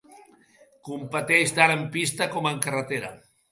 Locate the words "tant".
1.59-1.75